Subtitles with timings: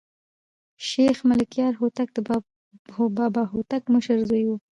[0.87, 2.19] شېخ ملکیار هوتک د
[3.17, 4.55] بابا هوتک مشر زوى وو.